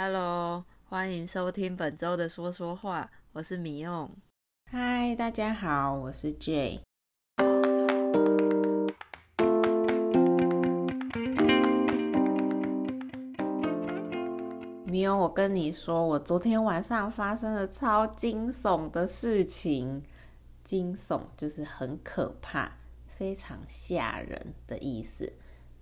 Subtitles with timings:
[0.00, 4.08] Hello，欢迎收听本周的说说话，我是米用。
[4.70, 6.78] 嗨，大家好，我是 Jay。
[14.86, 20.04] 米用，我跟你说，我昨天晚上发生了超惊悚的事情。
[20.62, 22.76] 惊悚就是很可怕、
[23.08, 25.32] 非常吓人的意思。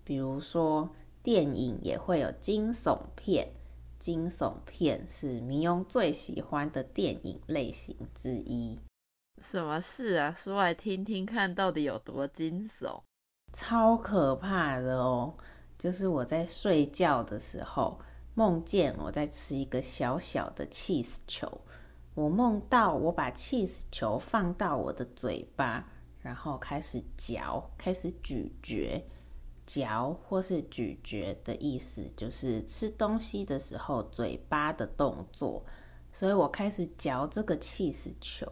[0.03, 0.89] 比如说，
[1.23, 3.53] 电影也会有惊悚片。
[3.99, 8.79] 惊悚片是民庸最喜欢的电影类型之一。
[9.43, 10.33] 什么事啊？
[10.35, 13.03] 说来听听看，到底有多惊悚？
[13.53, 15.35] 超可怕的哦！
[15.79, 18.01] 就是我在睡觉的时候，
[18.35, 21.61] 梦见我在吃一个小小的 cheese 球。
[22.15, 25.87] 我梦到我把 cheese 球放到我的嘴巴，
[26.21, 29.07] 然后开始嚼，开始咀嚼。
[29.67, 35.65] 嚼或是咀嚼的意思，就是吃东西的时候嘴巴的动作。
[36.13, 38.51] 所以我开始嚼这个起司球。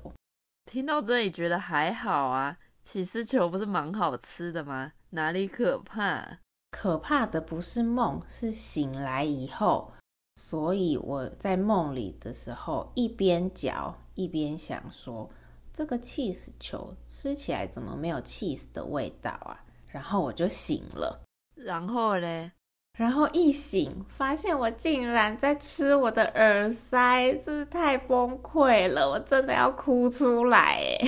[0.70, 4.92] 听到这里觉得还好啊，起司球不是蛮好吃的吗？
[5.11, 6.41] 哪里可怕？
[6.70, 9.92] 可怕的不是梦，是醒来以后。
[10.36, 15.30] 所以我在梦里的时候，一边嚼一边想说，
[15.72, 19.64] 这个起司球吃起来怎么没有起司的味道啊？
[19.95, 21.23] 然后我就醒了，
[21.55, 22.50] 然后嘞，
[22.98, 30.98] 然后一醒发现我竟然在吃我的耳塞，真是太崩溃了，我真的要哭出来哎！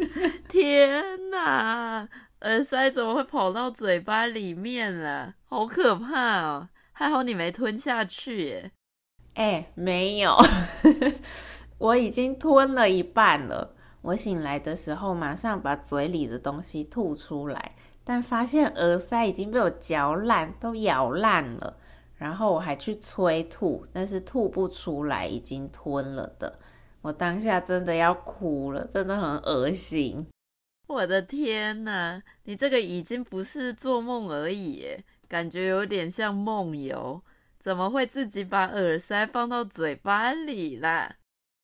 [0.48, 2.08] 天哪，
[2.40, 5.34] 耳塞怎么会跑到嘴巴里面了？
[5.44, 6.70] 好可怕哦！
[6.92, 8.72] 还好你没吞下去耶。
[9.34, 10.34] 哎，没有，
[11.76, 13.76] 我已经吞了一半了。
[14.00, 17.76] 我醒来的时候，马上把嘴里的东西吐出来。
[18.02, 21.76] 但发现耳塞已经被我嚼烂，都咬烂了。
[22.16, 26.58] 然后我还去催吐，但是吐不出来，已经吞了的。
[27.00, 30.26] 我当下真的要哭了，真的很恶心。
[30.88, 34.84] 我的天哪，你这个已经不是做梦而已，
[35.28, 37.22] 感觉有点像梦游。
[37.58, 41.16] 怎么会自己把耳塞放到嘴巴里啦？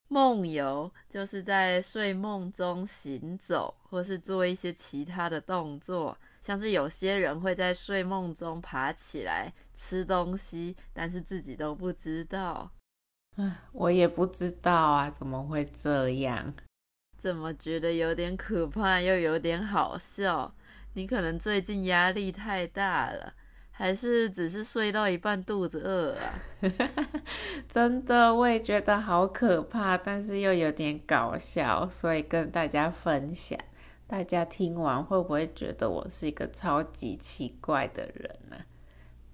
[0.09, 6.17] 梦游就是在睡梦中行走，或是做一些其他的动作。
[6.41, 12.71] 像是有些人会在睡梦中爬起来吃东西，但是自己都不知道。
[13.37, 16.55] 唉，我也不知道啊，怎么会这样？
[17.19, 20.55] 怎么觉得有点可怕，又有点好笑？
[20.95, 23.35] 你可能最近压力太大了，
[23.79, 26.33] 还是只是睡到一半肚子饿啊？
[27.69, 33.59] 真的，我也觉得好可怕，但是又有点搞笑，所以跟大家分享。
[34.07, 38.57] 大家听完会不会觉得我是一个超级奇怪的人呢？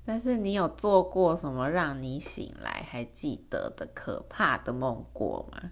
[0.04, 5.70] 但是你有做过什么让你醒来还记得的可怕的梦过吗？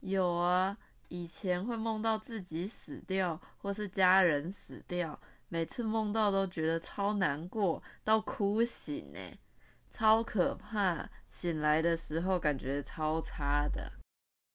[0.00, 0.76] 有啊，
[1.08, 5.18] 以前会梦到自己死掉，或是家人死掉，
[5.52, 9.18] 每次梦到都觉得超难过，到哭醒呢，
[9.90, 11.10] 超可怕。
[11.26, 13.92] 醒来的时候感觉超差的。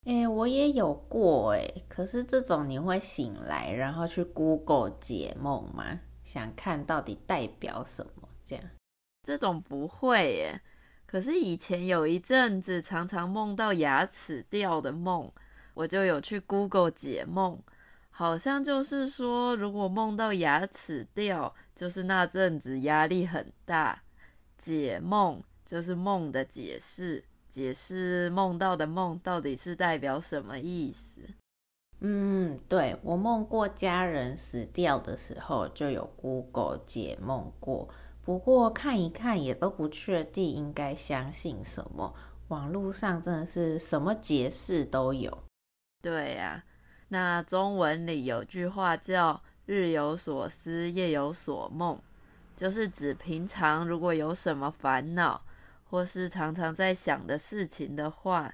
[0.06, 6.00] 诶，我也有过诶，可是这种你会醒来，然后去 Google 解梦吗？
[6.23, 8.29] 想看到底代表什么？
[8.41, 8.66] 这样，
[9.22, 10.62] 这种不会耶。
[11.06, 15.29] 可是以前有一阵子常常梦到牙齿掉的梦，
[15.73, 17.62] 我就有去 Google 解梦，
[18.17, 24.03] 好像就是说，如果梦到牙齿掉，就是那阵子压力很大。
[24.57, 27.25] 解梦就是梦的解释。
[27.49, 31.19] 解释梦到的梦到底是代表什么意思？
[31.99, 37.89] 嗯，对，我梦过家人死掉的时候，就有 Google 解梦过。
[38.23, 42.15] 不过看一看也都不确定应该相信什么。
[42.47, 45.43] 网络上真的是什么解释都有。
[46.01, 46.63] 对呀，
[47.15, 51.97] 那中文里有句话叫“日有所思，夜有所梦”，
[52.57, 55.41] 就是指平常如果有什么烦恼。
[55.85, 58.53] 或是常常在想的事情的话，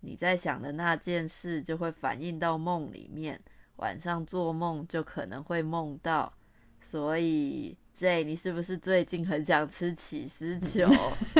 [0.00, 3.38] 你在想的那件事就会反映到梦里面，
[3.76, 6.32] 晚上做梦就可能会梦到。
[6.80, 10.88] 所以，J，你是不是最近很想吃起司球？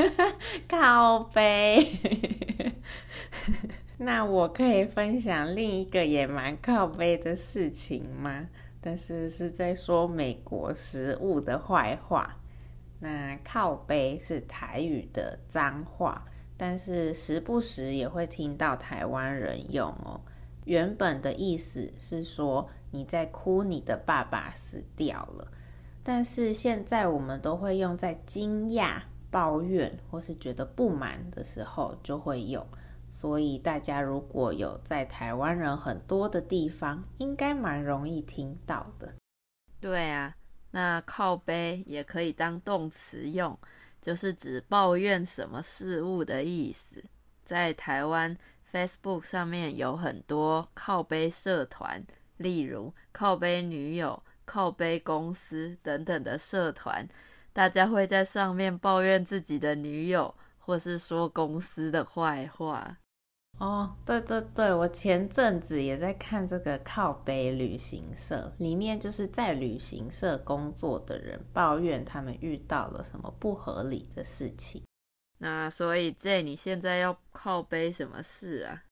[0.69, 2.28] 靠背。
[4.01, 8.47] 那我可以分享另一个也蛮靠背的事情吗？
[8.79, 12.37] 但是是在说美国食物的坏话。
[13.01, 16.25] 那靠背是台语的脏话，
[16.55, 20.21] 但是时不时也会听到台湾人用哦。
[20.63, 25.51] 原本的意思是说你在哭，你的爸爸死掉了，
[26.03, 32.65] 但是现在我们都会用在惊讶抱怨或是觉得不满的时候就会用。
[33.09, 39.15] 所以大家如果有在台湾人很多的地方，应该蛮容易听到的。
[39.81, 40.35] 对啊，
[40.71, 43.57] 那靠背也可以当动词用，
[43.99, 47.03] 就是指抱怨什么事物的意思。
[47.43, 48.37] 在台湾
[48.71, 52.05] Facebook 上面有很多靠背社团，
[52.37, 57.07] 例如靠背女友、靠背公司等等的社团，
[57.51, 60.35] 大家会在上面抱怨自己的女友。
[60.69, 62.95] 或是说公司的坏话
[63.57, 74.83] 哦，对对对，我前阵子也在看这个靠背旅行社，里面就是在旅行社工作的人抱怨他们遇到了什么不合理的事情。
[75.39, 78.83] 那所以 J，你现在要靠背什么事啊？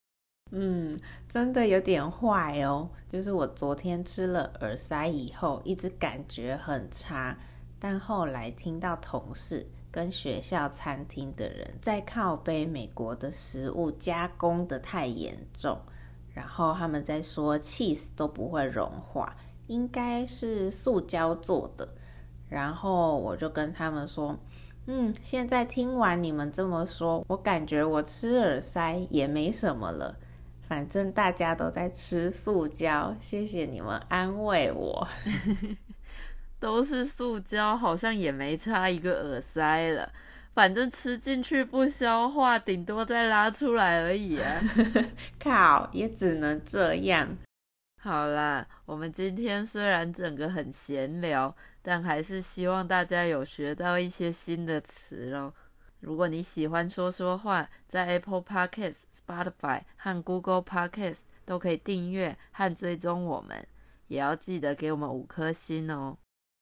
[0.49, 0.99] 嗯，
[1.29, 7.37] 真的有点坏哦，就是我昨天吃了耳塞以后，一直感觉很差，
[7.77, 9.69] 但后来听到同事。
[9.91, 15.79] 跟学校餐厅的人在靠背美国的食物加工得太严重，
[16.33, 19.35] 然后他们在说 cheese 都不会融化，
[19.67, 21.87] 应该是塑胶做的。
[22.49, 24.37] 然后我就跟他们说，
[24.85, 30.15] 嗯，现在听完你们这么说，我感觉我吃耳塞也没什么了，
[30.61, 35.07] 反正大家都在吃塑胶，谢谢你们安慰我。
[36.59, 40.11] 都是塑胶，好像也没差一个耳塞了。
[40.53, 44.61] 反正吃进去不消化，顶多再拉出来而已啊！
[45.39, 47.37] 靠，也只能这样。
[48.01, 55.53] 好啦，我们今天虽然整个很闲聊，但还是希望大家有学到一些新的词喽。
[55.99, 63.67] 如果你喜欢说说话，在 Apple Podcast、Spotify 和 Google Podcast 都可以订阅和追踪我们，
[64.07, 66.17] 也要记得给我们五颗星哦。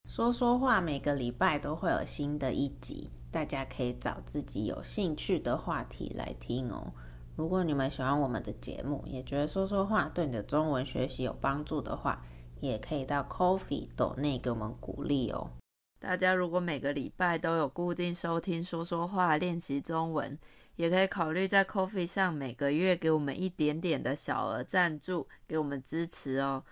[0.06, 6.94] 说说话，每个礼拜都会有新的一集，大家可以找自己有兴趣的话题来听哦。
[7.36, 12.22] 如果你们喜欢我们的节目，也觉得说说话对你的中文学习有帮助的话，
[12.60, 15.50] 也可以到 Coffee 斗内给我们鼓励哦。
[15.98, 20.38] 大家如果每个礼拜都有固定收听说说话练习中文，
[20.76, 26.64] 也可以考虑在 Coffee 上每个月给我们一点点的小额赞助，给我们支持哦。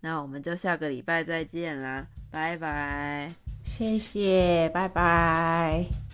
[0.00, 3.30] 那我们就下个礼拜再见啦，拜拜！
[3.62, 6.09] 谢谢，拜拜。